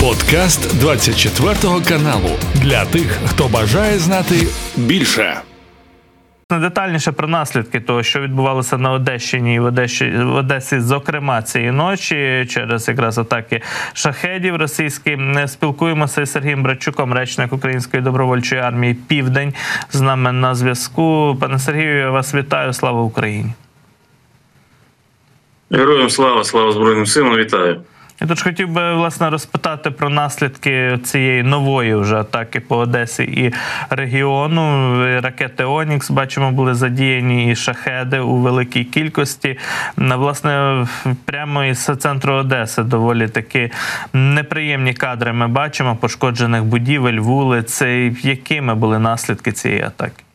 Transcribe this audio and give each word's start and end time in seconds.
Подкаст 0.00 0.78
24 0.80 1.54
каналу 1.88 2.30
для 2.54 2.84
тих, 2.84 3.18
хто 3.26 3.48
бажає 3.48 3.98
знати 3.98 4.34
більше. 4.76 5.40
Детальніше 6.50 7.12
про 7.12 7.28
наслідки 7.28 7.80
того, 7.80 8.02
що 8.02 8.20
відбувалося 8.20 8.78
на 8.78 8.92
Одещині 8.92 9.54
і 9.54 9.58
в 9.58 9.64
Одесі, 9.64 10.10
в 10.10 10.34
Одесі, 10.34 10.80
зокрема 10.80 11.42
цієї 11.42 11.70
ночі, 11.70 12.46
через 12.50 12.88
якраз 12.88 13.18
атаки 13.18 13.62
шахедів 13.92 14.56
російських. 14.56 15.18
спілкуємося 15.46 16.20
із 16.20 16.32
Сергієм 16.32 16.62
Братчуком, 16.62 17.12
речник 17.12 17.52
Української 17.52 18.02
добровольчої 18.02 18.60
армії 18.60 18.94
Південь 18.94 19.54
з 19.90 20.00
нами 20.00 20.32
на 20.32 20.54
зв'язку. 20.54 21.36
Пане 21.40 21.58
Сергію, 21.58 21.98
я 21.98 22.10
вас 22.10 22.34
вітаю. 22.34 22.72
Слава 22.72 23.02
Україні! 23.02 23.52
Героям 25.70 26.10
слава, 26.10 26.44
слава 26.44 26.72
Збройним 26.72 27.06
силам, 27.06 27.36
вітаю. 27.36 27.80
Я 28.20 28.26
тут 28.26 28.42
хотів 28.42 28.68
би 28.68 28.94
власне 28.94 29.30
розпитати 29.30 29.90
про 29.90 30.10
наслідки 30.10 30.98
цієї 31.04 31.42
нової 31.42 31.94
вже 31.94 32.16
атаки 32.16 32.60
по 32.60 32.76
Одесі 32.76 33.22
і 33.22 33.52
регіону. 33.90 34.94
Ракети 35.20 35.64
Онікс 35.64 36.10
бачимо, 36.10 36.52
були 36.52 36.74
задіяні 36.74 37.52
і 37.52 37.56
шахеди 37.56 38.18
у 38.20 38.36
великій 38.36 38.84
кількості. 38.84 39.58
Власне, 39.96 40.86
прямо 41.24 41.64
із 41.64 41.84
центру 41.98 42.34
Одеси 42.34 42.82
доволі 42.82 43.28
такі 43.28 43.70
неприємні 44.12 44.94
кадри. 44.94 45.32
Ми 45.32 45.48
бачимо 45.48 45.96
пошкоджених 45.96 46.64
будівель, 46.64 47.18
вулиць. 47.18 47.82
Якими 48.22 48.74
були 48.74 48.98
наслідки 48.98 49.52
цієї 49.52 49.82
атаки? 49.82 50.27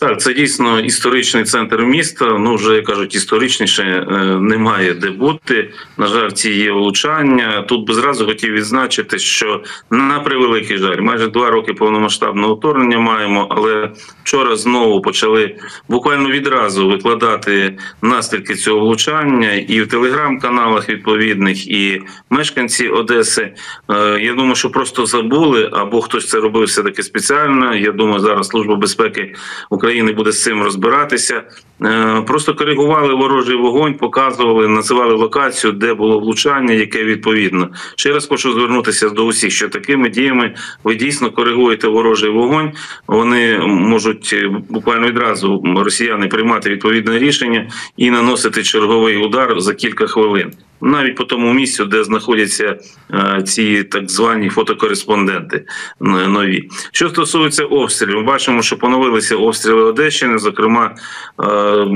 Так, 0.00 0.20
це 0.20 0.34
дійсно 0.34 0.80
історичний 0.80 1.44
центр 1.44 1.82
міста. 1.82 2.24
Ну 2.38 2.54
вже 2.54 2.82
кажуть, 2.82 3.14
історичніше 3.14 3.82
е, 3.82 4.24
немає 4.40 4.94
де 4.94 5.10
бути. 5.10 5.70
На 5.98 6.06
жаль, 6.06 6.30
ці 6.30 6.50
є 6.50 6.72
влучання. 6.72 7.62
Тут 7.62 7.86
би 7.86 7.94
зразу 7.94 8.26
хотів 8.26 8.52
відзначити, 8.52 9.18
що 9.18 9.62
на 9.90 10.20
превеликий 10.20 10.78
жаль, 10.78 11.00
майже 11.00 11.26
два 11.28 11.50
роки 11.50 11.72
повномасштабного 11.72 12.54
вторгнення 12.54 12.98
маємо, 12.98 13.46
але 13.50 13.90
вчора 14.22 14.56
знову 14.56 15.02
почали 15.02 15.56
буквально 15.88 16.30
відразу 16.30 16.88
викладати 16.88 17.78
наслідки 18.02 18.54
цього 18.54 18.80
влучання 18.80 19.52
і 19.52 19.82
в 19.82 19.88
телеграм-каналах 19.88 20.88
відповідних, 20.88 21.68
і 21.68 22.02
мешканці 22.30 22.88
Одеси. 22.88 23.52
Е, 23.90 24.20
я 24.20 24.34
думаю, 24.34 24.54
що 24.54 24.70
просто 24.70 25.06
забули 25.06 25.70
або 25.72 26.00
хтось 26.00 26.28
це 26.28 26.40
робив 26.40 26.64
все 26.64 26.82
таки 26.82 27.02
спеціально. 27.02 27.74
Я 27.74 27.92
думаю, 27.92 28.20
зараз 28.20 28.48
служба 28.48 28.76
безпеки 28.76 29.34
України. 29.70 29.89
України 29.90 30.12
буде 30.12 30.32
з 30.32 30.42
цим 30.42 30.62
розбиратися. 30.62 31.42
Е, 31.84 32.22
просто 32.26 32.54
коригували 32.54 33.14
ворожий 33.14 33.56
вогонь, 33.56 33.94
показували, 33.94 34.68
називали 34.68 35.14
локацію, 35.14 35.72
де 35.72 35.94
було 35.94 36.20
влучання, 36.20 36.74
яке 36.74 37.04
відповідно. 37.04 37.68
Ще 37.96 38.12
раз 38.12 38.26
хочу 38.26 38.52
звернутися 38.52 39.08
до 39.08 39.26
усіх, 39.26 39.52
що 39.52 39.68
такими 39.68 40.08
діями 40.08 40.54
ви 40.84 40.94
дійсно 40.94 41.30
коригуєте 41.30 41.88
ворожий 41.88 42.30
вогонь. 42.30 42.72
Вони 43.06 43.58
можуть 43.66 44.30
е, 44.32 44.50
буквально 44.68 45.06
відразу 45.06 45.62
росіяни 45.76 46.28
приймати 46.28 46.70
відповідне 46.70 47.18
рішення 47.18 47.68
і 47.96 48.10
наносити 48.10 48.62
черговий 48.62 49.16
удар 49.16 49.60
за 49.60 49.74
кілька 49.74 50.06
хвилин 50.06 50.52
навіть 50.80 51.16
по 51.16 51.24
тому 51.24 51.52
місцю, 51.52 51.84
де 51.84 52.04
знаходяться 52.04 52.78
е, 53.14 53.42
ці 53.42 53.84
так 53.84 54.10
звані 54.10 54.48
фотокореспонденти 54.48 55.64
нові. 56.00 56.68
Що 56.92 57.08
стосується 57.08 57.64
обстрілів, 57.64 58.16
ми 58.16 58.22
бачимо, 58.22 58.62
що 58.62 58.76
поновилися 58.76 59.36
обстріли 59.36 59.79
Одещини. 59.82 60.38
Зокрема, 60.38 60.94
е, 61.42 61.86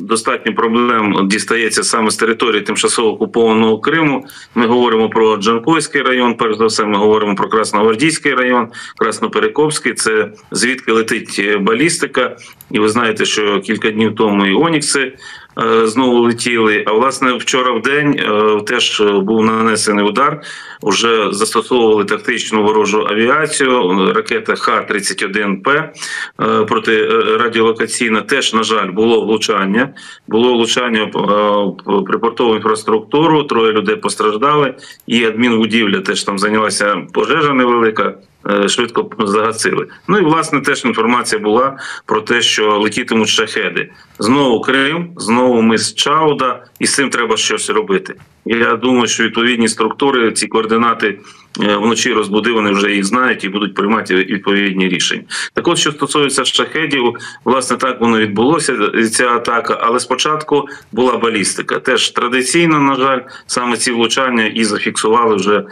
достатньо 0.00 0.54
проблем 0.54 1.28
дістається 1.28 1.82
саме 1.82 2.10
з 2.10 2.16
території 2.16 2.62
тимчасово 2.62 3.08
окупованого 3.08 3.80
Криму. 3.80 4.26
Ми 4.54 4.66
говоримо 4.66 5.08
про 5.08 5.36
Джанкойський 5.36 6.02
район. 6.02 6.34
Перш 6.34 6.56
за 6.56 6.66
все, 6.66 6.84
ми 6.84 6.98
говоримо 6.98 7.34
про 7.34 7.48
Красногвардійський 7.48 8.34
район, 8.34 8.68
Красноперекопський. 8.96 9.94
Це 9.94 10.32
звідки 10.50 10.92
летить 10.92 11.58
балістика, 11.60 12.36
і 12.70 12.78
ви 12.78 12.88
знаєте, 12.88 13.24
що 13.24 13.60
кілька 13.60 13.90
днів 13.90 14.14
тому 14.14 14.46
і 14.46 14.54
Онікси. 14.54 15.12
Е, 15.60 15.86
знову 15.86 16.18
летіли. 16.20 16.84
А 16.86 16.92
власне 16.92 17.32
вчора 17.32 17.72
в 17.72 17.82
день 17.82 18.18
е, 18.18 18.60
теж 18.66 19.02
був 19.22 19.44
нанесений 19.44 20.04
удар. 20.04 20.40
Уже 20.82 21.28
застосовували 21.32 22.04
тактичну 22.04 22.62
ворожу 22.62 23.06
авіацію. 23.10 24.12
Ракета 24.14 24.54
Х-31П 24.54 25.70
е, 25.70 26.64
протирадіолокаційна. 26.64 28.22
Теж 28.22 28.54
на 28.54 28.62
жаль 28.62 28.90
було 28.90 29.24
влучання. 29.24 29.94
Було 30.28 30.52
влучання 30.52 31.06
припортову 32.06 32.54
інфраструктуру. 32.54 33.42
Троє 33.42 33.72
людей 33.72 33.96
постраждали, 33.96 34.74
і 35.06 35.24
адмінбудівля 35.24 36.00
теж 36.00 36.24
там 36.24 36.38
зайнялася 36.38 37.06
пожежа 37.12 37.52
невелика. 37.52 38.14
Е, 38.46 38.68
швидко 38.68 39.10
загасили. 39.18 39.86
Ну 40.08 40.18
і 40.18 40.22
власне 40.22 40.60
теж 40.60 40.84
інформація 40.84 41.42
була 41.42 41.78
про 42.06 42.20
те, 42.20 42.42
що 42.42 42.78
летітимуть 42.78 43.28
шахеди. 43.28 43.90
Знову 44.18 44.60
Крим, 44.60 45.10
знову 45.16 45.62
ми 45.62 45.78
з 45.78 45.94
Чауда, 45.94 46.64
і 46.78 46.86
з 46.86 46.94
цим 46.94 47.10
треба 47.10 47.36
щось 47.36 47.70
робити. 47.70 48.14
Я 48.44 48.76
думаю, 48.76 49.06
що 49.06 49.24
відповідні 49.24 49.68
структури 49.68 50.32
ці 50.32 50.46
координати 50.46 51.18
вночі 51.58 52.12
розбудив, 52.12 52.54
вони 52.54 52.70
вже 52.70 52.92
їх 52.92 53.04
знають 53.04 53.44
і 53.44 53.48
будуть 53.48 53.74
приймати 53.74 54.14
відповідні 54.14 54.88
рішення. 54.88 55.22
Так 55.54 55.68
от, 55.68 55.78
що 55.78 55.92
стосується 55.92 56.44
шахедів, 56.44 57.14
власне 57.44 57.76
так 57.76 58.00
воно 58.00 58.18
відбулося. 58.18 58.76
Ця 59.12 59.28
атака, 59.28 59.78
але 59.82 60.00
спочатку 60.00 60.68
була 60.92 61.16
балістика. 61.16 61.78
Теж 61.78 62.10
традиційно, 62.10 62.80
на 62.80 62.94
жаль, 62.94 63.20
саме 63.46 63.76
ці 63.76 63.92
влучання 63.92 64.46
і 64.46 64.64
зафіксували 64.64 65.36
вже 65.36 65.56
е, 65.56 65.64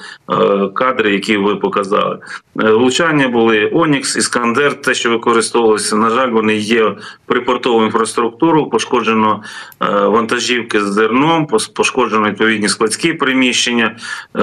кадри, 0.74 1.12
які 1.12 1.36
ви 1.36 1.56
показали. 1.56 2.18
Е, 2.60 2.70
влучання 2.70 3.28
були 3.28 3.70
Онікс, 3.72 4.16
Іскандер, 4.16 4.80
те, 4.80 4.94
що 4.94 5.10
використовувалося. 5.10 5.96
На 5.96 6.10
жаль, 6.10 6.30
вони 6.30 6.56
є 6.56 6.96
припортову 7.26 7.84
інфраструктуру, 7.84 8.70
пошкоджено 8.70 9.42
вантажівки 9.80 10.80
з 10.80 10.84
зерном, 10.84 11.46
пошкоджено 11.74 12.28
відповідні 12.28 12.68
складські 12.68 13.12
приміщення, 13.12 13.96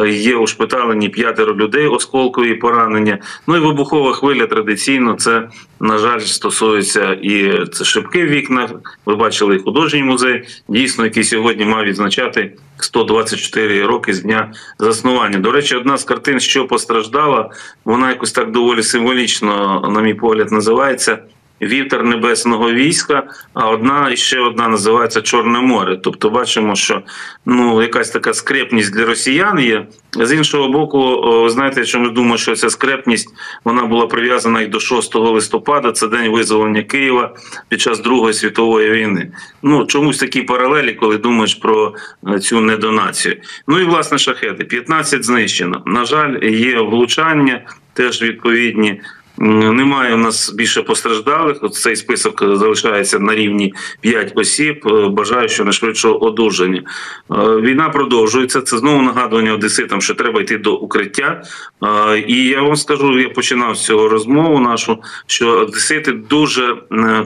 є 0.08 0.36
ушпиталені 0.36 1.09
п'ять 1.09 1.33
п'ятеро 1.34 1.56
людей 1.56 1.88
осколкові 1.88 2.54
поранення. 2.54 3.18
Ну 3.48 3.58
і 3.58 3.60
вибухова 3.60 4.14
хвиля 4.14 4.48
традиційно 4.48 5.14
це 5.14 5.50
на 5.80 5.98
жаль 5.98 6.20
стосується 6.20 7.14
і 7.14 7.66
це 7.72 7.86
шибки 7.86 8.26
в 8.26 8.30
вікнах. 8.30 8.70
Ви 9.06 9.16
бачили 9.16 9.60
художній 9.60 10.04
музей, 10.04 10.44
дійсно, 10.68 11.04
який 11.04 11.24
сьогодні 11.24 11.66
мав 11.66 11.84
відзначати 11.84 12.54
124 12.78 13.86
роки 13.86 14.14
з 14.14 14.22
дня 14.22 14.54
заснування. 14.80 15.40
До 15.40 15.52
речі, 15.52 15.76
одна 15.76 15.98
з 15.98 16.04
картин, 16.04 16.40
що 16.40 16.68
постраждала, 16.68 17.50
вона 17.86 18.10
якось 18.10 18.32
так 18.32 18.52
доволі 18.52 18.84
символічно, 18.84 19.82
на 19.94 20.02
мій 20.02 20.14
погляд, 20.14 20.52
називається 20.52 21.20
вітер 21.68 22.03
небесного 22.03 22.72
війська, 22.72 23.24
а 23.53 23.69
одна 23.69 24.16
ще 24.16 24.40
одна 24.40 24.68
називається 24.68 25.22
Чорне 25.22 25.59
море. 25.59 25.97
Тобто, 26.03 26.29
бачимо, 26.29 26.75
що 26.75 27.01
ну 27.46 27.81
якась 27.81 28.09
така 28.09 28.34
скрепність 28.34 28.94
для 28.94 29.06
росіян 29.06 29.59
є. 29.59 29.85
З 30.19 30.35
іншого 30.35 30.69
боку, 30.69 31.19
знаєте, 31.50 31.85
що 31.85 32.00
ми 32.00 32.09
думаємо, 32.09 32.38
що 32.38 32.56
ця 32.56 32.69
скрепність 32.69 33.29
вона 33.63 33.85
була 33.85 34.07
прив'язана 34.07 34.62
і 34.62 34.68
до 34.68 34.79
6 34.79 35.16
листопада. 35.16 35.91
Це 35.91 36.07
день 36.07 36.31
визволення 36.31 36.84
Києва 36.84 37.35
під 37.69 37.81
час 37.81 38.00
Другої 38.00 38.34
світової 38.34 38.91
війни. 38.91 39.31
Ну 39.63 39.85
чомусь 39.85 40.18
такі 40.18 40.41
паралелі, 40.41 40.94
коли 40.94 41.18
думаєш 41.18 41.56
про 41.56 41.94
е, 42.28 42.40
цю 42.40 42.62
недонацію. 42.62 43.35
Ну 43.68 43.79
і 43.79 43.84
власне 43.84 44.18
шахети 44.18 44.63
15 44.63 45.23
знищено. 45.23 45.84
На 45.85 46.06
жаль, 46.06 46.44
є 46.44 46.79
влучання, 46.79 47.62
теж 47.94 48.22
відповідні. 48.22 49.02
Немає 49.38 50.14
у 50.14 50.18
нас 50.18 50.54
більше 50.54 50.82
постраждалих. 50.82 51.58
Цей 51.72 51.96
список 51.96 52.58
залишається 52.58 53.20
на 53.20 53.36
рівні 53.36 53.74
5 54.02 54.32
осіб. 54.36 54.88
Е, 54.88 55.08
бажаю, 55.08 55.50
що 55.50 55.64
найшвидшого 55.64 56.24
одужання. 56.26 56.84
Е, 57.32 57.36
війна 57.62 57.90
продовжується. 57.90 58.62
Це 58.62 58.78
знову 58.78 59.02
нагадування 59.02 59.54
одеситам, 59.54 60.02
що 60.02 60.14
треба 60.14 60.41
йти 60.41 60.58
до 60.58 60.76
укриття. 60.76 61.44
Е, 61.84 62.20
і 62.28 62.46
я 62.47 62.62
вам 62.62 62.76
скажу, 62.76 63.20
я 63.20 63.30
починав 63.30 63.76
з 63.76 63.85
цього 63.85 64.09
розмову 64.09 64.59
нашу, 64.59 64.97
що 65.28 65.50
одесити 65.50 66.12
дуже 66.12 66.76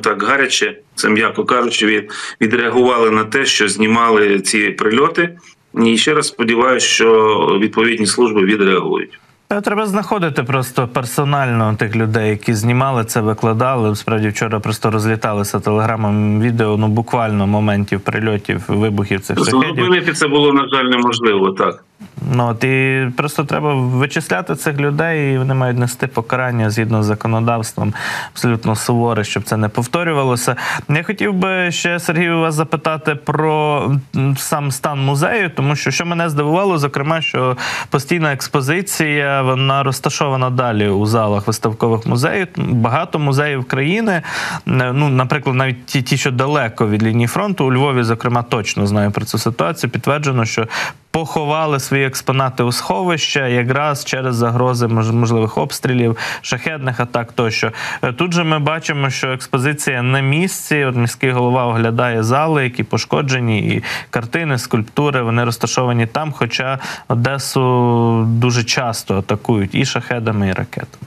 так 0.01 0.23
гаряче, 0.23 0.77
це 0.95 1.09
м'яко 1.09 1.45
кажучи, 1.45 2.07
відреагували 2.41 3.11
на 3.11 3.23
те, 3.23 3.45
що 3.45 3.67
знімали 3.67 4.39
ці 4.39 4.69
прильоти. 4.69 5.37
І 5.85 5.97
ще 5.97 6.13
раз 6.13 6.27
сподіваюся, 6.27 6.87
що 6.87 7.59
відповідні 7.61 8.05
служби 8.05 8.41
відреагують. 8.41 9.19
Треба 9.47 9.85
знаходити 9.85 10.43
просто 10.43 10.87
персонально 10.87 11.75
тих 11.75 11.95
людей, 11.95 12.29
які 12.29 12.53
знімали 12.53 13.05
це, 13.05 13.21
викладали. 13.21 13.95
Справді 13.95 14.27
вчора 14.27 14.59
просто 14.59 14.91
розліталися 14.91 15.59
телеграмом 15.59 16.41
відео. 16.41 16.77
Ну 16.77 16.87
буквально 16.87 17.47
моментів 17.47 17.99
прильотів, 18.01 18.63
вибухів 18.67 19.21
цих 19.21 19.37
шахедів. 19.37 19.75
Зупинити 19.75 20.13
це 20.13 20.27
було 20.27 20.53
на 20.53 20.67
жаль 20.67 20.83
неможливо, 20.83 21.51
так. 21.51 21.83
Ну 22.31 22.47
от 22.47 22.63
і 22.63 23.07
просто 23.17 23.43
треба 23.43 23.73
вичисляти 23.73 24.55
цих 24.55 24.77
людей, 24.77 25.33
і 25.33 25.37
вони 25.37 25.53
мають 25.53 25.77
нести 25.77 26.07
покарання 26.07 26.69
згідно 26.69 27.03
з 27.03 27.05
законодавством 27.05 27.93
абсолютно 28.33 28.75
суворе, 28.75 29.23
щоб 29.23 29.43
це 29.43 29.57
не 29.57 29.69
повторювалося. 29.69 30.55
Я 30.89 31.03
хотів 31.03 31.33
би 31.33 31.71
ще 31.71 31.99
Сергію 31.99 32.39
вас 32.39 32.55
запитати 32.55 33.15
про 33.15 33.91
сам 34.37 34.71
стан 34.71 35.05
музею, 35.05 35.51
тому 35.55 35.75
що 35.75 35.91
що 35.91 36.05
мене 36.05 36.29
здивувало, 36.29 36.77
зокрема, 36.77 37.21
що 37.21 37.57
постійна 37.89 38.33
експозиція 38.33 39.41
вона 39.41 39.83
розташована 39.83 40.49
далі 40.49 40.89
у 40.89 41.05
залах 41.05 41.47
виставкових 41.47 42.07
музеїв. 42.07 42.47
Багато 42.57 43.19
музеїв 43.19 43.65
країни, 43.65 44.21
ну 44.65 45.09
наприклад, 45.09 45.55
навіть 45.55 45.85
ті, 45.85 46.01
ті, 46.01 46.17
що 46.17 46.31
далеко 46.31 46.87
від 46.87 47.03
лінії 47.03 47.27
фронту, 47.27 47.65
у 47.65 47.73
Львові, 47.73 48.03
зокрема, 48.03 48.43
точно 48.43 48.87
знаю 48.87 49.11
про 49.11 49.25
цю 49.25 49.37
ситуацію. 49.37 49.89
Підтверджено, 49.89 50.45
що 50.45 50.67
поховали 51.17 51.79
свої 51.79 52.05
експонати 52.05 52.63
у 52.63 52.71
сховища 52.71 53.47
якраз 53.47 54.05
через 54.05 54.35
загрози 54.35 54.87
можливих 54.87 55.57
обстрілів, 55.57 56.17
шахедних 56.41 56.99
атак. 56.99 57.31
Тощо 57.31 57.71
е, 58.01 58.13
тут 58.13 58.33
же 58.33 58.43
ми 58.43 58.59
бачимо, 58.59 59.09
що 59.09 59.31
експозиція 59.31 60.01
на 60.01 60.19
місці. 60.19 60.83
От 60.83 60.95
міський 60.95 61.31
голова 61.31 61.65
оглядає 61.65 62.23
зали, 62.23 62.63
які 62.63 62.83
пошкоджені, 62.83 63.59
і 63.59 63.83
картини, 64.09 64.57
скульптури 64.57 65.21
вони 65.21 65.43
розташовані 65.43 66.05
там. 66.05 66.31
Хоча 66.31 66.79
Одесу 67.07 68.23
дуже 68.27 68.63
часто 68.63 69.17
атакують 69.17 69.75
і 69.75 69.85
шахедами, 69.85 70.47
і 70.47 70.53
ракетами. 70.53 71.06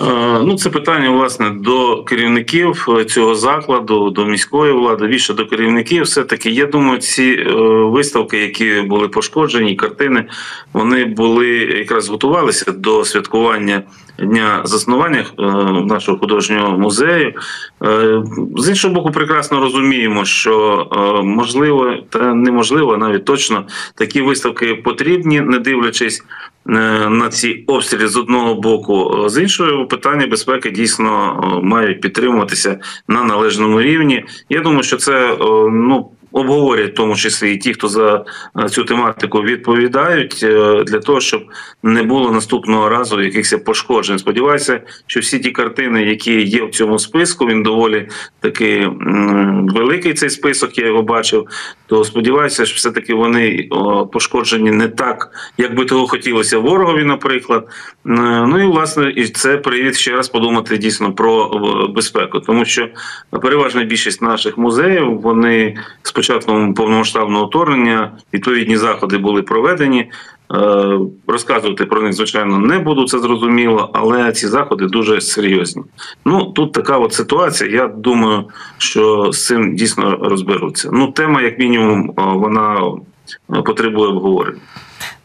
Е, 0.00 0.04
ну, 0.44 0.56
це 0.56 0.70
питання 0.70 1.10
власне 1.10 1.50
до 1.50 2.02
керівників 2.02 2.86
е, 2.88 3.04
цього 3.04 3.34
закладу, 3.34 4.10
до 4.10 4.24
міської 4.24 4.72
влади, 4.72 5.06
більше 5.06 5.34
до 5.34 5.46
керівників. 5.46 6.02
Все 6.02 6.22
таки, 6.22 6.50
я 6.50 6.66
думаю, 6.66 6.98
ці 6.98 7.22
е, 7.22 7.52
виставки, 7.84 8.38
які 8.38 8.80
були 8.80 9.08
пошкоджені, 9.08 9.76
картини, 9.76 10.24
вони 10.72 11.04
були 11.04 11.48
якраз 11.56 12.08
готувалися 12.08 12.72
до 12.72 13.04
святкування 13.04 13.82
дня 14.18 14.60
заснування 14.64 15.24
нашого 15.84 16.18
художнього 16.18 16.78
музею. 16.78 17.34
З 18.56 18.68
іншого 18.68 18.94
боку, 18.94 19.10
прекрасно 19.10 19.60
розуміємо, 19.60 20.24
що 20.24 20.86
можливо 21.24 21.94
та 22.10 22.34
неможливо, 22.34 22.96
навіть 22.96 23.24
точно 23.24 23.64
такі 23.94 24.22
виставки 24.22 24.74
потрібні, 24.74 25.40
не 25.40 25.58
дивлячись 25.58 26.22
на 26.68 27.28
ці 27.28 27.64
обстріли 27.66 28.08
з 28.08 28.16
одного 28.16 28.54
боку, 28.54 29.24
з 29.28 29.42
іншого 29.42 29.86
питання 29.86 30.26
безпеки 30.26 30.70
дійсно 30.70 31.40
е, 31.42 31.66
мають 31.66 32.00
підтримуватися 32.00 32.78
на 33.08 33.24
належному 33.24 33.82
рівні. 33.82 34.24
Я 34.48 34.60
думаю, 34.60 34.82
що 34.82 34.96
це 34.96 35.32
е, 35.32 35.36
ну 35.70 36.10
обговорять 36.36 36.92
в 36.92 36.94
тому 36.94 37.16
числі 37.16 37.54
і 37.54 37.56
ті, 37.56 37.74
хто 37.74 37.88
за 37.88 38.24
е, 38.64 38.68
цю 38.68 38.84
тематику 38.84 39.42
відповідають, 39.42 40.40
е, 40.42 40.84
для 40.86 40.98
того, 40.98 41.20
щоб 41.20 41.44
не 41.82 42.02
було 42.02 42.32
наступного 42.32 42.88
разу 42.88 43.22
якихось 43.22 43.54
пошкоджень. 43.64 44.18
Сподіваюся, 44.18 44.80
що 45.06 45.20
всі 45.20 45.38
ті 45.38 45.50
картини, 45.50 46.02
які 46.02 46.42
є 46.42 46.64
в 46.64 46.70
цьому 46.70 46.98
списку, 46.98 47.46
він 47.46 47.62
доволі 47.62 48.08
таки 48.40 48.90
великий 49.74 50.14
цей 50.14 50.30
список. 50.30 50.78
Я 50.78 50.86
його 50.86 51.02
бачив. 51.02 51.46
То 51.86 52.04
сподіваюся, 52.04 52.66
що 52.66 52.76
все 52.76 52.90
таки 52.90 53.14
вони 53.14 53.68
пошкоджені 54.12 54.70
не 54.70 54.88
так, 54.88 55.30
як 55.58 55.74
би 55.74 55.84
того 55.84 56.06
хотілося 56.06 56.58
ворогові, 56.58 57.04
наприклад. 57.04 57.68
Е, 57.68 58.10
ну 58.46 58.62
і 58.62 58.66
власне 58.66 59.12
і 59.16 59.28
це 59.28 59.56
привід 59.56 59.96
ще 59.96 60.12
раз 60.12 60.28
подумати 60.28 60.78
дійсно 60.78 61.12
про 61.12 61.48
безпеку, 61.94 62.40
тому 62.40 62.64
що 62.64 62.88
переважна 63.42 63.84
більшість 63.84 64.22
наших 64.22 64.58
музеїв 64.58 65.20
вони 65.20 65.76
спочатку 66.02 66.25
початком 66.26 66.74
повномасштабного 66.74 67.46
вторгнення 67.46 68.12
відповідні 68.34 68.76
заходи 68.76 69.18
були 69.18 69.42
проведені. 69.42 70.10
Е, 70.54 70.98
розказувати 71.26 71.84
про 71.84 72.02
них, 72.02 72.12
звичайно, 72.12 72.58
не 72.58 72.78
буду, 72.78 73.04
це 73.04 73.18
зрозуміло, 73.18 73.90
але 73.92 74.32
ці 74.32 74.48
заходи 74.48 74.86
дуже 74.86 75.20
серйозні. 75.20 75.82
Ну 76.24 76.44
тут 76.44 76.72
така 76.72 76.98
от 76.98 77.12
ситуація. 77.12 77.70
Я 77.70 77.88
думаю, 77.88 78.44
що 78.78 79.32
з 79.32 79.46
цим 79.46 79.76
дійсно 79.76 80.18
розберуться. 80.22 80.90
Ну, 80.92 81.06
тема, 81.12 81.42
як 81.42 81.58
мінімум, 81.58 82.10
е, 82.10 82.12
вона 82.16 82.92
потребує 83.64 84.08
обговорення. 84.08 84.60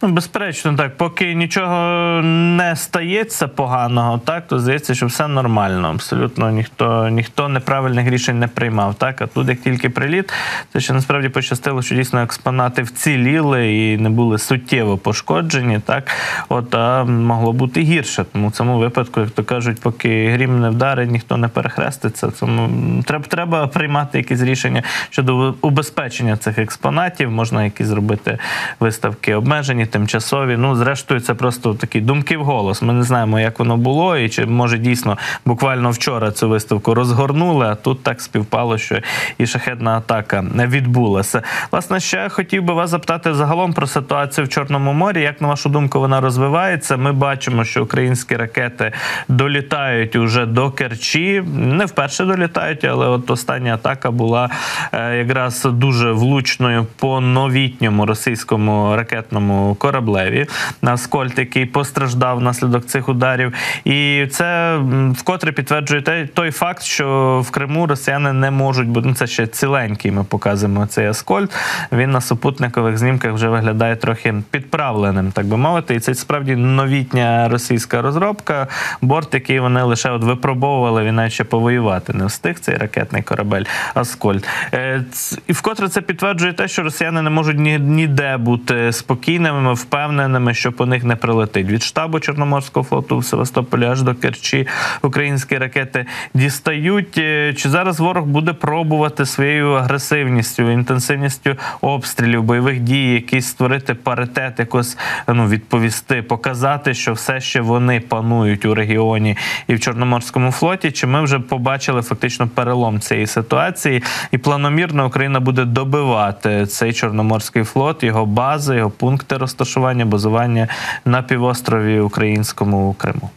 Ну, 0.04 0.10
безперечно, 0.10 0.76
так. 0.76 0.98
Поки 0.98 1.34
нічого 1.34 2.22
не 2.22 2.76
стається 2.76 3.48
поганого, 3.48 4.18
так 4.18 4.48
то 4.48 4.60
здається, 4.60 4.96
що 4.96 5.06
все 5.06 5.28
нормально. 5.28 5.90
Абсолютно 5.90 6.52
ніхто 6.52 7.10
ніхто 7.10 7.50
неправильних 7.50 8.10
рішень 8.10 8.40
не 8.40 8.48
приймав. 8.48 8.96
Так, 8.96 9.22
а 9.22 9.28
тут, 9.28 9.50
як 9.50 9.62
тільки 9.62 9.90
приліт, 9.90 10.34
це 10.74 10.80
ще 10.80 10.94
насправді 10.94 11.30
пощастило, 11.30 11.82
що 11.82 11.96
дійсно 11.96 12.22
експонати 12.22 12.82
вціліли 12.82 13.76
і 13.76 13.98
не 13.98 14.10
були 14.10 14.38
суттєво 14.38 14.98
пошкоджені. 14.98 15.80
Так, 15.80 16.12
от 16.50 16.76
а 16.76 17.04
могло 17.04 17.54
бути 17.54 17.82
гірше. 17.82 18.26
Тому 18.34 18.48
в 18.48 18.52
цьому 18.52 18.78
випадку, 18.78 19.20
як 19.20 19.30
то 19.30 19.44
кажуть, 19.44 19.82
поки 19.82 20.30
грім 20.30 20.62
не 20.62 20.70
вдарить, 20.70 21.12
ніхто 21.12 21.38
не 21.38 21.48
перехреститься. 21.48 22.32
Тому 22.40 22.70
треба 23.04 23.26
треба 23.28 23.68
приймати 23.68 24.18
якісь 24.18 24.42
рішення 24.42 24.84
щодо 25.10 25.56
убезпечення 25.62 26.38
цих 26.38 26.58
експонатів. 26.58 27.32
Можна 27.32 27.64
якісь 27.64 27.88
зробити 27.88 28.38
виставки 28.80 29.36
обмежені 29.36 29.86
тимчасові. 29.92 30.58
Ну, 30.58 30.76
зрештою, 30.76 31.20
це 31.20 31.34
просто 31.34 31.74
такі 31.74 32.02
думки 32.02 32.38
в 32.38 32.44
голос. 32.44 32.82
Ми 32.82 32.94
не 32.94 33.04
знаємо, 33.04 33.40
як 33.40 33.60
воно 33.60 33.78
було, 33.78 34.18
і 34.18 34.30
чи 34.30 34.46
може 34.46 34.78
дійсно 34.78 35.18
буквально 35.46 35.92
вчора 35.92 36.32
цю 36.32 36.50
виставку 36.50 36.94
розгорнули. 36.94 37.66
А 37.66 37.76
тут 37.76 38.04
так 38.04 38.22
співпало, 38.22 38.78
що 38.78 39.00
і 39.38 39.48
шахетна 39.48 39.98
атака 39.98 40.46
відбулася. 40.56 41.42
Власне, 41.72 42.00
ще 42.00 42.30
хотів 42.30 42.64
би 42.64 42.74
вас 42.74 42.90
запитати 42.90 43.34
загалом 43.34 43.74
про 43.74 43.88
ситуацію 43.88 44.46
в 44.46 44.50
Чорному 44.50 44.94
морі. 44.94 45.22
Як 45.22 45.42
на 45.42 45.48
вашу 45.48 45.70
думку 45.70 46.00
вона 46.00 46.22
розвивається? 46.22 46.98
Ми 46.98 47.12
бачимо, 47.12 47.64
що 47.64 47.84
українські 47.84 48.36
ракети 48.36 48.92
долітають 49.28 50.16
уже 50.16 50.46
до 50.46 50.72
Керчі. 50.72 51.44
Не 51.56 51.86
вперше 51.86 52.26
долітають, 52.26 52.84
але 52.84 53.08
от 53.08 53.32
остання 53.32 53.74
атака 53.74 54.12
була 54.12 54.50
е, 54.92 55.18
якраз 55.18 55.64
дуже 55.64 56.12
влучною 56.12 56.86
по 57.00 57.22
новітньому 57.22 58.06
російському 58.06 58.96
ракетному 58.96 59.76
кораблеві 59.82 60.46
на 60.82 60.94
Аскольд, 60.94 61.34
який 61.38 61.66
постраждав 61.66 62.38
внаслідок 62.38 62.86
цих 62.86 63.10
ударів. 63.10 63.54
І 63.86 64.28
це 64.32 64.78
вкотре 65.16 65.52
підтверджує 65.52 66.28
той 66.34 66.52
факт, 66.52 66.84
що 66.84 67.40
в 67.46 67.52
Криму 67.52 67.88
росіяни 67.88 68.34
не 68.34 68.52
можуть 68.52 68.88
бути 68.88 69.08
ну, 69.08 69.14
це 69.14 69.28
ще 69.28 69.48
ціленький. 69.48 70.12
Ми 70.12 70.24
показуємо 70.24 70.86
цей 70.86 71.08
Аскольд. 71.08 71.52
Він 71.92 72.12
на 72.12 72.22
супутникових 72.22 72.98
знімках 72.98 73.34
вже 73.34 73.50
виглядає 73.50 73.96
трохи 73.96 74.34
підправленим, 74.52 75.32
так 75.32 75.46
би 75.46 75.58
мовити. 75.58 75.96
І 75.96 76.00
це 76.00 76.16
справді 76.16 76.56
новітня 76.56 77.50
російська 77.50 78.02
розробка. 78.02 78.68
Борт, 79.02 79.34
який 79.34 79.60
вони 79.60 79.82
лише 79.84 80.12
от 80.12 80.24
випробовували, 80.24 81.04
він 81.04 81.16
навіть 81.16 81.34
ще 81.34 81.44
повоювати 81.44 82.14
не 82.14 82.26
встиг 82.26 82.60
цей 82.60 82.78
ракетний 82.78 83.22
корабель 83.22 83.64
Аскольд. 83.94 84.48
Е, 84.74 85.04
і 85.48 85.54
вкотре 85.54 85.90
це 85.90 86.02
підтверджує 86.02 86.54
те, 86.54 86.68
що 86.68 86.84
росіяни 86.84 87.22
не 87.22 87.30
можуть 87.30 87.60
ніде 87.80 88.38
бути 88.38 88.92
спокійними 88.92 89.71
впевненими, 89.74 90.54
що 90.54 90.72
по 90.72 90.86
них 90.86 91.04
не 91.04 91.16
прилетить. 91.16 91.68
Від 91.68 91.84
штабу 91.84 92.20
Чорноморського 92.20 92.84
флоту 92.84 93.18
в 93.18 93.26
Севастополі 93.26 93.86
аж 93.86 94.02
до 94.02 94.16
Керчі 94.16 94.68
українські 95.02 95.58
ракети 95.58 96.06
дістають. 96.34 97.18
Е, 97.18 97.54
чи 97.54 97.70
зараз 97.70 98.00
ворог 98.00 98.26
буде 98.26 98.54
пробувати 98.54 99.26
своєю 99.26 99.72
агресивністю, 99.72 100.72
інтенсивністю 100.72 101.56
обстрілів, 101.82 102.44
бойових 102.44 102.80
дій, 102.80 103.14
якісь 103.14 103.48
створити 103.48 103.94
паритет, 103.94 104.60
якось 104.60 104.98
ну 105.28 105.48
відповісти, 105.48 106.22
показати, 106.22 106.94
що 106.94 107.14
все 107.14 107.42
ще 107.42 107.62
вони 107.62 108.00
панують 108.00 108.66
у 108.66 108.76
регіоні 108.76 109.38
і 109.68 109.76
в 109.76 109.80
Чорноморському 109.80 110.52
флоті? 110.52 110.92
Чи 110.92 111.08
ми 111.08 111.22
вже 111.24 111.40
побачили 111.40 112.02
фактично 112.02 112.48
перелом 112.48 113.00
цієї 113.00 113.28
ситуації, 113.28 114.04
і 114.32 114.38
планомірно 114.38 115.08
Україна 115.08 115.40
буде 115.40 115.66
добивати 115.66 116.66
цей 116.66 116.94
чорноморський 116.94 117.64
флот, 117.64 118.04
його 118.04 118.26
бази, 118.26 118.76
його 118.76 118.90
пункти 118.90 119.38
розташування? 119.38 119.51
Розташування, 119.52 120.06
базування 120.06 120.68
на 121.06 121.22
півострові 121.22 122.00
українському 122.00 122.96
Криму? 122.98 123.30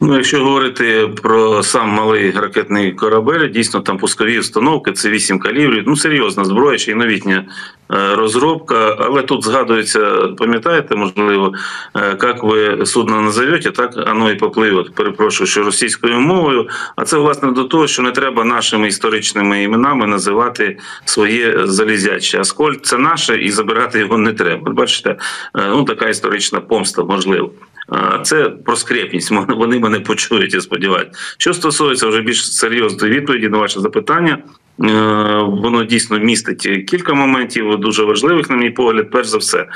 Ну, 0.00 0.16
якщо 0.16 0.44
говорити 0.44 1.08
про 1.22 1.62
сам 1.62 1.88
малий 1.88 2.30
ракетний 2.30 2.92
корабель, 2.92 3.48
дійсно 3.48 3.80
там 3.80 3.98
пускові 3.98 4.38
установки, 4.38 4.92
це 4.92 5.10
8 5.10 5.38
калібрів. 5.38 5.84
Ну 5.86 5.96
серйозна 5.96 6.44
зброя, 6.44 6.78
ще 6.78 6.90
й 6.92 6.94
новітня 6.94 7.44
е, 7.92 8.14
розробка. 8.14 8.96
Але 8.98 9.22
тут 9.22 9.44
згадується, 9.44 10.00
пам'ятаєте, 10.38 10.96
можливо, 10.96 11.52
е, 11.96 12.16
як 12.22 12.42
ви 12.42 12.86
судно 12.86 13.20
назовете, 13.20 13.70
так 13.70 13.96
воно 13.96 14.30
і 14.30 14.34
попливе. 14.34 14.84
Перепрошую, 14.94 15.46
що 15.48 15.62
російською 15.62 16.20
мовою. 16.20 16.68
А 16.96 17.04
це 17.04 17.16
власне 17.16 17.52
до 17.52 17.64
того, 17.64 17.86
що 17.86 18.02
не 18.02 18.10
треба 18.10 18.44
нашими 18.44 18.88
історичними 18.88 19.62
іменами 19.62 20.06
називати 20.06 20.78
своє 21.04 21.66
залізяче. 21.66 22.40
Аскольд 22.40 22.86
це 22.86 22.98
наше, 22.98 23.36
і 23.36 23.50
забирати 23.50 23.98
його 23.98 24.18
не 24.18 24.32
треба. 24.32 24.72
Бачите, 24.72 25.10
е, 25.10 25.16
ну 25.54 25.84
така 25.84 26.08
історична 26.08 26.60
помста 26.60 27.04
можливо. 27.04 27.50
Це 28.22 28.44
про 28.48 28.76
скрепність. 28.76 29.30
Вони 29.48 29.78
мене 29.78 30.00
почують, 30.00 30.54
я 30.54 30.60
сподіваюся. 30.60 31.10
Що 31.38 31.54
стосується 31.54 32.06
вже 32.06 32.20
більш 32.22 32.52
серйозної 32.52 33.14
відповіді 33.14 33.48
на 33.48 33.58
ваше 33.58 33.80
запитання, 33.80 34.38
воно 34.78 35.84
дійсно 35.84 36.18
містить 36.18 36.62
кілька 36.62 37.14
моментів, 37.14 37.76
дуже 37.76 38.04
важливих, 38.04 38.50
на 38.50 38.56
мій 38.56 38.70
погляд. 38.70 39.10
Перш 39.10 39.28
за 39.28 39.38
все, 39.38 39.66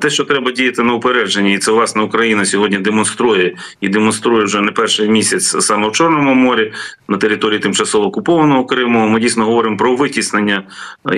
те, 0.00 0.10
що 0.10 0.24
треба 0.24 0.50
діяти 0.50 0.82
на 0.82 0.92
упередженні, 0.94 1.54
і 1.54 1.58
це 1.58 1.72
власне 1.72 2.02
Україна 2.02 2.44
сьогодні 2.44 2.78
демонструє 2.78 3.56
і 3.80 3.88
демонструє 3.88 4.44
вже 4.44 4.60
не 4.60 4.72
перший 4.72 5.08
місяць 5.08 5.64
саме 5.64 5.88
в 5.88 5.92
Чорному 5.92 6.34
морі 6.34 6.72
на 7.08 7.16
території 7.16 7.58
тимчасово 7.58 8.06
окупованого 8.06 8.64
Криму. 8.64 9.08
Ми 9.08 9.20
дійсно 9.20 9.44
говоримо 9.44 9.76
про 9.76 9.96
витіснення 9.96 10.62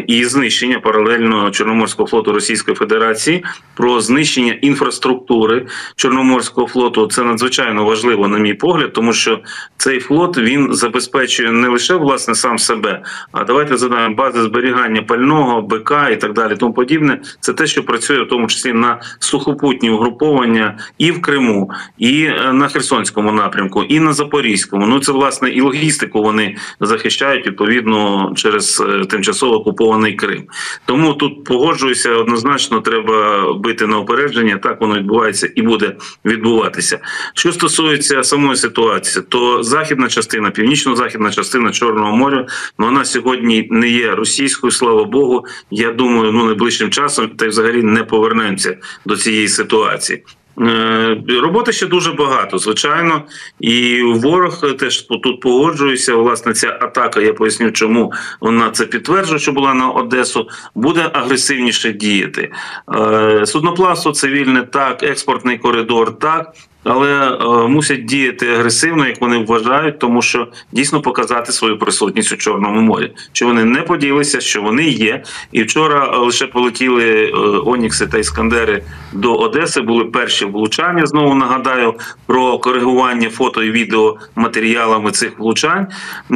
і 0.06 0.24
знищення 0.24 0.80
паралельно 0.80 1.50
Чорноморського 1.50 2.08
флоту 2.08 2.32
Російської 2.32 2.74
Федерації, 2.74 3.44
про 3.76 4.00
знищення 4.00 4.52
інфраструктури 4.52 5.66
Чорноморського 5.96 6.66
флоту. 6.66 7.06
Це 7.06 7.22
надзвичайно 7.22 7.84
важливо, 7.84 8.28
на 8.28 8.38
мій 8.38 8.54
погляд, 8.54 8.92
тому 8.92 9.12
що 9.12 9.40
цей 9.76 10.00
флот 10.00 10.38
він 10.38 10.74
забезпечує 10.74 11.52
не 11.52 11.68
лише 11.68 11.94
власне 11.94 12.34
сам 12.34 12.58
себе, 12.58 13.02
а 13.32 13.44
давайте 13.44 13.76
задаємо 13.76 14.14
бази 14.14 14.42
зберігання 14.42 15.02
пального, 15.02 15.62
БК 15.62 15.92
і 16.12 16.16
так 16.16 16.32
далі. 16.32 16.56
Тому 16.56 16.72
подібне, 16.72 17.20
це 17.40 17.52
те, 17.52 17.66
що 17.66 17.82
працює 17.82 18.22
в 18.22 18.28
тому 18.28 18.46
числі 18.46 18.72
на 18.72 19.00
сухопутні 19.18 19.90
угруповання 19.90 20.78
і 20.98 21.10
в 21.10 21.22
Криму, 21.22 21.70
і 21.98 22.22
е, 22.22 22.52
на 22.52 22.68
Херсонському 22.68 23.32
напрямку, 23.32 23.82
і 23.82 24.00
на 24.00 24.12
Запорізькому. 24.12 24.86
Ну 24.86 25.00
це 25.00 25.12
власне 25.12 25.50
і 25.50 25.60
логістику 25.60 26.22
вони 26.22 26.56
захищають 26.80 27.46
відповідно 27.46 28.32
через 28.36 28.84
е, 28.88 29.04
тимчасово 29.04 29.54
окупований 29.54 30.14
Крим. 30.14 30.44
Тому 30.84 31.14
тут 31.14 31.44
погоджуюся 31.44 32.10
однозначно, 32.10 32.80
треба 32.80 33.52
бити 33.52 33.86
на 33.86 33.98
опередження. 33.98 34.56
Так 34.56 34.80
воно 34.80 34.94
відбувається 34.94 35.50
і 35.54 35.62
буде 35.62 35.96
відбуватися. 36.24 36.98
Що 37.34 37.52
стосується 37.52 38.24
самої 38.24 38.56
ситуації, 38.56 39.24
то 39.28 39.62
західна 39.62 40.08
частина, 40.08 40.50
північно-західна 40.50 41.30
частина 41.30 41.70
Чорного 41.70 42.16
моря, 42.16 42.46
ну 42.78 42.86
вона 42.86 43.04
сьогодні 43.06 43.68
не 43.70 43.88
є 43.88 44.10
російською, 44.10 44.70
слава 44.70 45.04
Богу. 45.04 45.44
Я 45.70 45.92
думаю, 45.92 46.32
ну 46.32 46.44
найближчим 46.44 46.90
часом 46.90 47.28
та 47.28 47.44
й 47.44 47.48
взагалі 47.48 47.82
не 47.82 48.04
повернемося 48.04 48.76
до 49.06 49.16
цієї 49.16 49.48
ситуації. 49.48 50.22
Е, 50.60 51.22
роботи 51.28 51.72
ще 51.72 51.86
дуже 51.86 52.12
багато, 52.12 52.58
звичайно, 52.58 53.22
і 53.60 54.02
ворог 54.02 54.76
теж 54.78 55.02
тут 55.02 55.40
погоджується. 55.40 56.14
Власне, 56.14 56.52
ця 56.52 56.78
атака, 56.80 57.20
я 57.20 57.32
поясню, 57.32 57.70
чому 57.70 58.12
вона 58.40 58.70
це 58.70 58.86
підтверджує, 58.86 59.38
що 59.38 59.52
була 59.52 59.74
на 59.74 59.90
Одесу, 59.90 60.48
буде 60.74 61.10
агресивніше 61.12 61.92
діяти. 61.92 62.52
Е, 62.94 63.46
судноплавство 63.46 64.12
цивільне 64.12 64.62
так, 64.62 65.02
експортний 65.02 65.58
коридор 65.58 66.18
так 66.18 66.52
але 66.86 67.38
е, 67.40 67.68
мусять 67.68 68.04
діяти 68.04 68.48
агресивно, 68.48 69.06
як 69.06 69.20
вони 69.20 69.38
вважають, 69.38 69.98
тому 69.98 70.22
що 70.22 70.48
дійсно 70.72 71.00
показати 71.00 71.52
свою 71.52 71.78
присутність 71.78 72.32
у 72.32 72.36
чорному 72.36 72.80
морі. 72.80 73.12
Що 73.32 73.46
вони 73.46 73.64
не 73.64 73.82
поділися, 73.82 74.40
що 74.40 74.62
вони 74.62 74.84
є. 74.88 75.22
І 75.52 75.62
вчора 75.62 76.10
е, 76.14 76.16
лише 76.16 76.46
полетіли 76.46 77.04
е, 77.04 77.36
Онікси 77.66 78.06
та 78.06 78.18
Іскандери 78.18 78.82
до 79.12 79.34
Одеси. 79.34 79.80
Були 79.80 80.04
перші 80.04 80.44
влучання. 80.44 81.06
Знову 81.06 81.34
нагадаю 81.34 81.94
про 82.26 82.58
коригування 82.58 83.30
фото 83.30 83.62
і 83.62 83.70
відео 83.70 84.16
матеріалами 84.36 85.10
цих 85.10 85.38
влучань, 85.38 85.86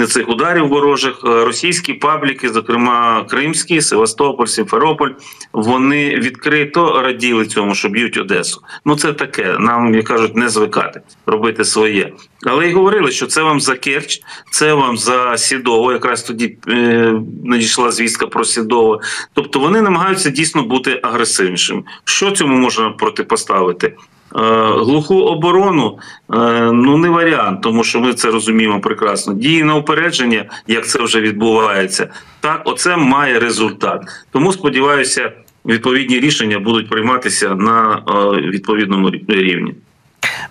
цих 0.08 0.28
ударів 0.28 0.68
ворожих. 0.68 1.20
Російські 1.22 1.92
пабліки, 1.92 2.48
зокрема 2.48 3.24
Кримські, 3.30 3.80
Севастополь, 3.80 4.46
Сімферополь, 4.46 5.10
вони 5.52 6.14
відкрито 6.16 7.02
раділи 7.02 7.46
цьому, 7.46 7.74
що 7.74 7.88
б'ють 7.88 8.16
Одесу. 8.16 8.60
Ну 8.84 8.96
це 8.96 9.12
таке. 9.12 9.56
Нам 9.58 9.94
як 9.94 10.04
кажуть 10.04 10.36
не 10.40 10.48
звикати, 10.48 11.00
робити 11.26 11.64
своє. 11.64 12.12
Але 12.46 12.68
й 12.68 12.72
говорили, 12.72 13.10
що 13.10 13.26
це 13.26 13.42
вам 13.42 13.60
за 13.60 13.74
Керч, 13.74 14.22
це 14.50 14.74
вам 14.74 14.98
за 14.98 15.36
Сідово. 15.36 15.92
Якраз 15.92 16.22
тоді 16.22 16.56
е, 16.68 17.14
надійшла 17.44 17.90
звістка 17.90 18.26
про 18.26 18.44
Сідово. 18.44 19.00
Тобто 19.34 19.58
вони 19.58 19.82
намагаються 19.82 20.30
дійсно 20.30 20.62
бути 20.62 21.00
агресивнішими. 21.02 21.82
Що 22.04 22.30
цьому 22.30 22.56
можна 22.56 22.90
протипоставити? 22.90 23.96
Е, 24.36 24.40
глуху 24.84 25.20
оборону 25.20 25.98
е, 26.34 26.72
ну 26.72 26.98
не 26.98 27.08
варіант, 27.08 27.62
тому 27.62 27.84
що 27.84 28.00
ми 28.00 28.14
це 28.14 28.30
розуміємо 28.30 28.80
прекрасно. 28.80 29.34
Дії 29.34 29.64
на 29.64 29.74
упередження, 29.74 30.44
як 30.66 30.86
це 30.86 31.02
вже 31.02 31.20
відбувається, 31.20 32.08
так 32.40 32.62
оце 32.64 32.96
має 32.96 33.40
результат. 33.40 34.02
Тому 34.32 34.52
сподіваюся, 34.52 35.32
відповідні 35.66 36.20
рішення 36.20 36.58
будуть 36.58 36.90
прийматися 36.90 37.54
на 37.54 38.02
е, 38.08 38.40
відповідному 38.40 39.10
рівні. 39.28 39.74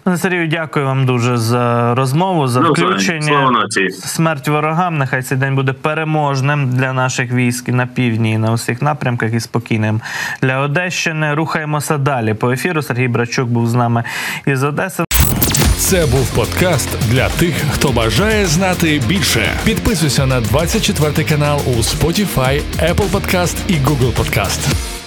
Пане 0.04 0.18
Сергію, 0.18 0.48
дякую 0.48 0.86
вам 0.86 1.06
дуже 1.06 1.38
за 1.38 1.96
розмову, 1.96 2.48
за 2.48 2.60
ну, 2.60 2.72
включення. 2.72 3.68
Смерть 3.90 4.48
ворогам. 4.48 4.98
Нехай 4.98 5.22
цей 5.22 5.38
день 5.38 5.56
буде 5.56 5.74
переможним 5.74 6.70
для 6.70 6.94
наших 6.94 7.32
військ 7.32 7.68
на 7.68 7.88
півдні 7.88 8.32
і 8.32 8.38
на 8.38 8.52
усіх 8.52 8.82
напрямках 8.82 9.34
і 9.34 9.40
спокійним 9.40 10.02
для 10.42 10.60
Одещини. 10.60 11.34
Рухаємося 11.34 11.98
далі. 11.98 12.34
По 12.34 12.52
ефіру 12.52 12.82
Сергій 12.82 13.08
Брачук 13.08 13.50
був 13.50 13.68
з 13.68 13.74
нами 13.74 14.04
із 14.46 14.64
Одеси. 14.64 15.04
Це 15.78 16.06
був 16.06 16.32
подкаст 16.32 16.90
для 17.12 17.30
тих, 17.30 17.56
хто 17.72 17.92
бажає 17.92 18.46
знати 18.46 19.02
більше. 19.08 19.50
Підписуйся 19.66 20.26
на 20.26 20.42
24 20.42 21.30
канал 21.30 21.62
у 21.66 21.72
Spotify, 21.72 22.62
Apple 22.80 23.10
Podcast 23.12 23.56
і 23.68 23.74
Google 23.74 24.14
Podcast. 24.14 24.99